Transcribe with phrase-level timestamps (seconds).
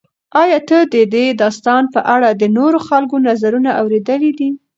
[0.41, 4.49] ایا ته د دې داستان په اړه د نورو خلکو نظرونه اورېدلي دي؟